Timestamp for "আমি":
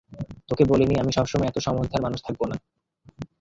0.99-1.11